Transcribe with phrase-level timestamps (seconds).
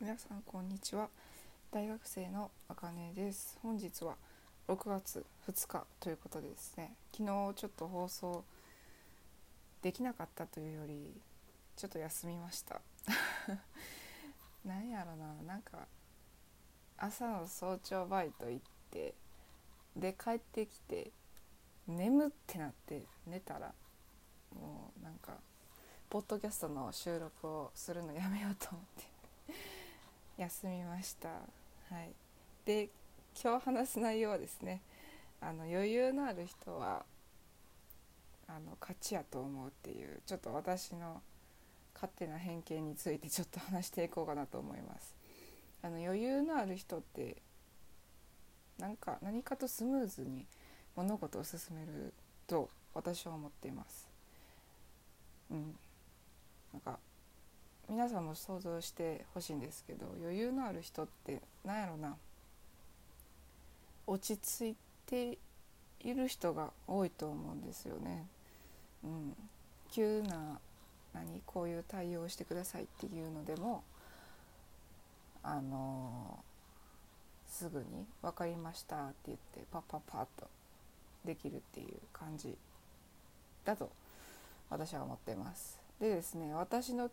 [0.00, 1.08] 皆さんこんにちは。
[1.70, 3.56] 大学生のあかねです。
[3.62, 4.16] 本日は
[4.66, 6.94] 6月2日ということでですね。
[7.12, 8.44] 昨日ちょっと放送
[9.82, 11.14] できなかったというより
[11.76, 12.80] ちょっと休みました。
[14.66, 15.32] なんやろな。
[15.46, 15.86] なんか
[16.98, 19.14] 朝の早朝バイト行って
[19.96, 21.12] で帰ってきて
[21.86, 23.72] 眠ってなって寝たら
[24.56, 25.38] もうなんか
[26.10, 29.13] ポッドキャストの収録をするのやめようと思って。
[30.36, 31.28] 休みました。
[31.28, 31.34] は
[32.02, 32.10] い、
[32.64, 32.88] で
[33.40, 34.80] 今日話す内容はですね
[35.40, 37.04] あの余裕のある人は
[38.48, 41.22] あの勝ちやと思うっていうちょっと私の
[41.94, 45.14] 勝手な偏見について ちょっと話していこうかなと思います。
[45.82, 47.36] あの余裕のある人って
[48.78, 50.46] なんか何かとスムーズに
[50.96, 52.12] 物事を進める
[52.46, 54.08] と私は思っています。
[55.50, 55.78] うん、
[56.72, 56.98] なんか
[57.88, 62.16] 皆さんも想像してほしいんですけど余裕のある人って何やろな
[64.06, 65.38] 落ち着いて
[66.00, 68.26] いる人が多いと思うんですよね。
[69.02, 69.36] うん、
[69.90, 70.58] 急な
[71.14, 73.84] 何こういう対応してくださいっていうのでも
[75.42, 80.48] あのー、すぐに「分かりました」って言ってパッパッパッと
[81.24, 82.56] できるっていう感じ
[83.64, 83.90] だと
[84.70, 85.80] 私は思ってます。
[86.00, 87.10] でですね私の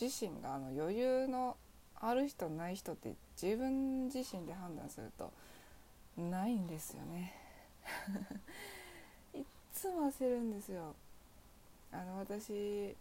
[0.00, 1.56] 自身があの余裕の
[2.00, 5.32] ある人ない人って自分自身で判断すると
[6.16, 7.34] ないんですよね。
[9.34, 10.94] いっつも焦るんですよ。
[11.90, 12.94] あの私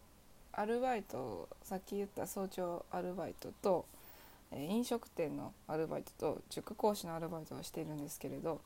[0.54, 3.86] アルバイトさっき言った早朝アルバイトと
[4.52, 8.62] え飲食店のアルバイトと塾講師のアルバイトをしているんですけれど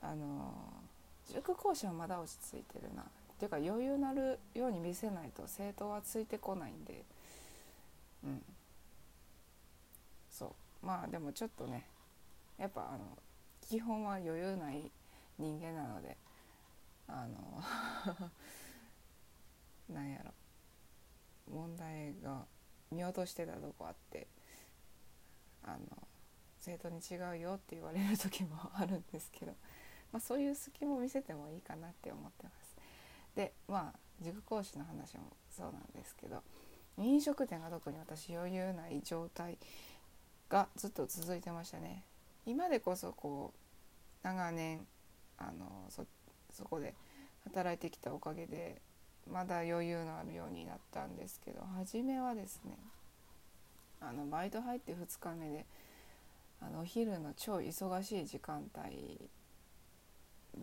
[0.00, 0.54] あの
[1.26, 3.02] 塾講師はまだ落ち着いてるな。
[3.02, 3.06] っ
[3.38, 7.04] ていうか余裕なるように見せないと生徒はついてこないんで。
[8.24, 8.42] うん。
[10.30, 10.86] そう。
[10.86, 11.86] まあでもちょっとね
[12.58, 13.18] やっぱあの
[13.60, 14.90] 基本は余裕ない
[15.38, 16.16] 人間なので
[17.06, 17.62] あの
[19.94, 20.32] なんやろ。
[21.50, 22.44] 問題が
[22.90, 24.26] 見落としてたとこあって
[25.64, 25.78] あの
[26.58, 29.52] 生徒に違うよって言われる時もあるんですけど、
[30.12, 32.76] まあ、そういう隙も見せてもいいかなって思ってます。
[33.34, 36.42] でまあ塾講師の話もそうなんですけど
[37.04, 39.58] 飲食店が特に私余裕ない状態
[40.48, 42.02] がずっと続いてましたね。
[42.46, 44.86] 今でこそこう長年
[45.38, 46.94] あのそこで
[47.44, 48.80] 働いてきたおかげで
[49.30, 52.72] まだ余裕のあるようになったんですけど初めはですね
[54.00, 55.66] あのバイト入って2日目で
[56.60, 59.28] あのお昼の超忙しい時間帯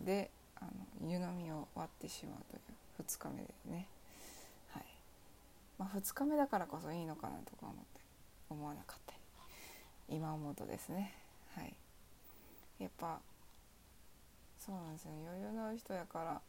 [0.04, 0.30] で
[0.60, 0.64] あ
[1.02, 3.86] の湯飲みを割ってしまうという2日目でね。
[5.86, 8.00] 2日目だからこそいいのかなとか思って
[8.50, 11.14] 思わなかったり今思うとですね。
[11.54, 11.74] はい。
[12.78, 13.20] やっぱ
[14.58, 16.40] そうなんですよ余裕のある人やから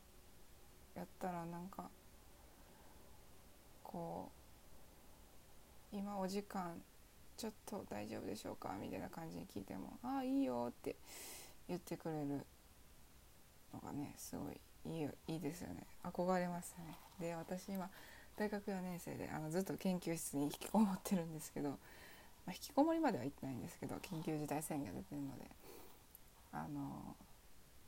[0.95, 1.89] やったらなんか
[3.83, 4.31] こ
[5.93, 6.81] う今お時間
[7.37, 8.75] ちょっと大丈夫でしょうか？
[8.81, 10.95] みたいな感じに聞いても「ああいいよ」って
[11.67, 12.45] 言ってくれる
[13.73, 15.85] のがねすごいいいいいですよね。
[16.03, 16.97] 憧れますね。
[17.19, 17.89] で私今
[18.37, 21.75] 大学4年生であのずっと研究室に引きこもってるんですけど、ま
[22.49, 25.49] あ、引きこもりまでは行ってないんですけど緊急事態宣言が出てるので
[26.53, 27.15] あの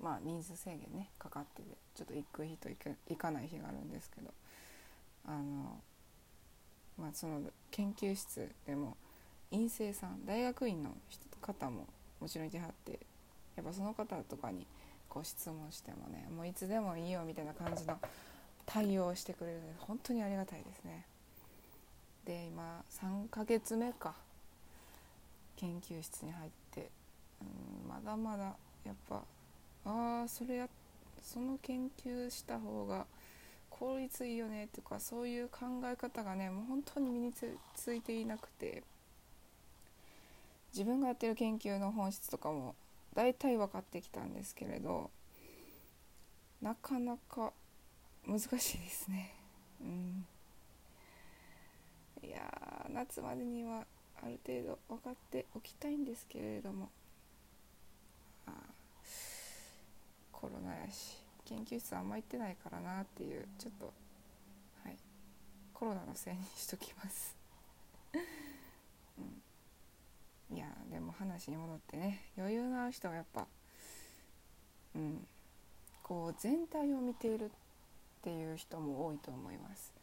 [0.02, 4.34] まあ人数制限ねかかっててちょっと行く日と行かない日があるんですけど
[5.28, 5.80] あの
[6.98, 8.98] まあその研究室でも
[9.52, 10.92] 院生さん大学院の
[11.42, 11.88] 方も
[12.20, 13.00] もちろんいてはって
[13.56, 14.66] やっぱその方とかに
[15.08, 17.98] こう質問してもねもういつでもいいよみたいな感じの
[18.70, 21.06] 対応してくれるので本当にありがたいですね。
[22.24, 24.14] で今3ヶ月目か
[25.56, 26.92] 研究室に入って、
[27.42, 29.24] うん、まだまだやっぱ
[29.86, 30.70] ああそれや
[31.24, 33.08] その研究した方が
[33.72, 38.84] 効率いいよねとかそういう考え方がねもう本当に身についていなくて
[40.74, 42.76] 自分がやってる研究の本質とかも
[43.16, 45.10] 大体分かってきたんですけれど
[46.62, 47.52] なかなか
[48.30, 48.46] 難し
[48.76, 49.34] いですね。
[49.82, 50.26] うん。
[52.22, 53.88] いや夏までには
[54.22, 56.90] ある程度分かっておきたいんですけれども。
[58.46, 58.52] あ
[60.32, 63.92] コロナやし研究室あんま行ってないからなっていうちょっと
[64.84, 64.98] はい。
[65.74, 67.36] コロナのせいにしときます。
[70.52, 73.48] うん、いやでも話に戻ってね余裕のある人はやっぱ
[74.96, 75.26] うん。
[76.04, 77.69] こう全体を見ているって
[78.20, 79.94] っていう人も多いと思います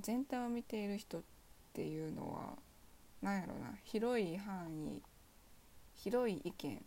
[0.00, 1.22] 全体を見ている人っ
[1.72, 2.54] ていうのは
[3.22, 5.02] なんやろな広い範囲
[5.94, 6.84] 広い意見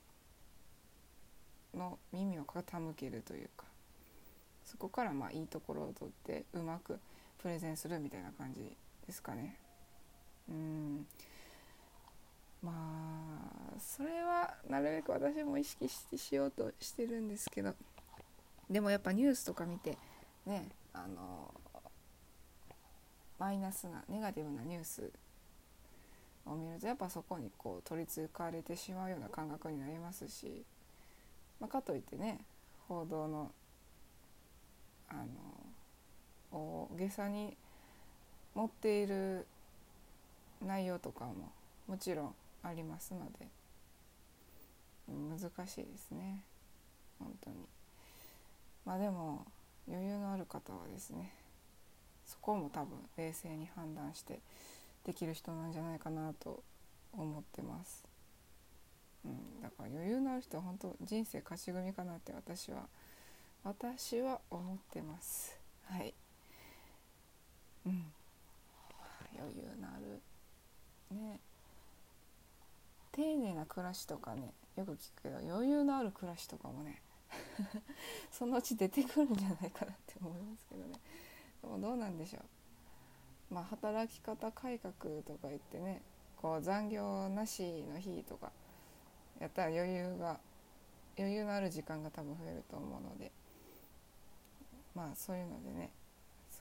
[1.74, 3.66] の耳を傾けるというか
[4.64, 7.00] そこからまあいいところを取ってうまく
[7.42, 8.76] プレゼンするみたいな感じ
[9.06, 9.58] ですかね。
[10.50, 11.08] うん
[12.62, 17.74] まあそれはなるべく私も意識してしようとしてるんですけど
[18.70, 19.98] でもやっぱニュースとか見て
[20.48, 21.54] ねあの
[23.38, 25.12] マイナスなネガティブなニュース
[26.46, 30.64] を見るとやっぱそこにこう取りつかれてしまうような感覚になりますし、
[31.60, 32.40] まあ、かといってね
[32.88, 33.52] 報道の
[35.10, 35.28] あの
[36.52, 37.56] 大げさに
[38.56, 39.46] 持っている
[40.66, 41.52] 内容とかも
[41.88, 43.48] もちろんありますので
[45.08, 46.44] 難しいですね
[47.20, 47.56] 本当に。
[48.86, 49.46] まあでも
[49.88, 50.27] 余裕の
[50.62, 51.32] 方はですね
[52.26, 54.40] そこも多分冷静に判断して
[55.06, 56.62] できる人なんじゃないかなと
[57.14, 58.04] 思ってます、
[59.26, 62.88] うん、だから余裕のある人は本当人生勝ち組かなって私は
[63.64, 65.60] 私は思ってます。
[65.84, 66.14] はい。
[67.86, 68.06] うん。
[69.38, 70.22] 余裕のある。
[71.14, 71.40] ね。
[73.12, 77.02] 丁寧な暮らしとかねよく聞くけど余裕のある暮らしとかもね
[78.32, 81.00] そのうち出てくるんじゃないかなって思いますけどね。
[81.62, 83.54] でもどうなんでしょう。
[83.54, 84.94] まあ働き方改革
[85.24, 86.02] とか言ってね
[86.42, 88.52] こう残業なしの日とか
[89.40, 90.40] やったら余裕が
[91.18, 93.32] 余裕のある時間が多分増えると思うので
[94.94, 95.92] まあそういうのでね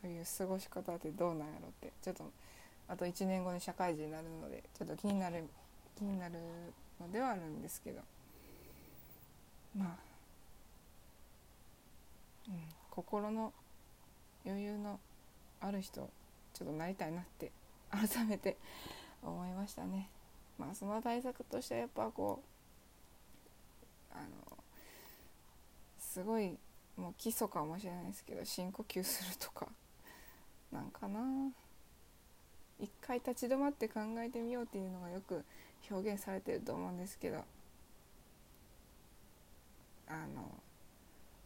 [0.00, 2.30] そういう過ごし方ってどうなんやろってちょっと
[2.88, 5.44] あと1年後に社会人になるのでちょっと気になる
[5.98, 6.34] 気になる
[7.00, 8.00] のではあるんですけど。
[9.76, 9.96] まあ、
[12.96, 13.52] 心の
[14.46, 14.98] 余裕の
[15.60, 16.08] ある人
[16.54, 17.52] ちょっとなりたいなって
[17.90, 18.56] 改めて
[19.22, 20.08] 思いましたね。
[20.58, 22.42] まあその対策としてはやっぱこ
[24.10, 24.58] うあの
[25.98, 26.56] すごい
[26.96, 29.68] もう基礎かもしれないですけど深呼吸するとか。
[30.72, 31.52] なんかな。
[32.78, 35.44] 一回立ち止まって考えてみようっていうのがよく
[35.90, 37.44] 表現されてると思うんですけど。
[40.08, 40.62] あの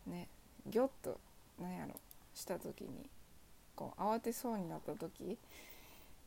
[0.07, 0.29] ね
[0.67, 1.19] ギョッと
[1.61, 1.95] なんやろ
[2.35, 3.09] した時に
[3.77, 5.39] こう慌てそうになった時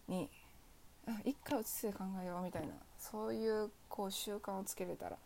[0.07, 0.29] に
[1.07, 5.17] あ一回落ち着いて考えようみたいなそういうこう習慣をつけれたら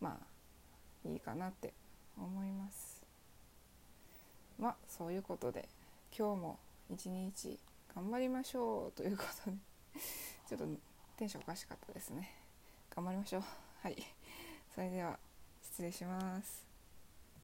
[0.00, 1.72] まあいいかなって
[2.16, 3.02] 思います。
[4.58, 5.68] まあそういうことで
[6.16, 6.58] 今日も
[6.90, 7.58] 一日
[7.94, 9.56] 頑張りましょうということで
[10.48, 10.66] ちょっと
[11.16, 12.30] テンションおかしかったですね。
[12.94, 13.42] 頑張りましょう。
[13.82, 13.96] はい。
[14.74, 15.18] それでは
[15.62, 16.73] 失礼します。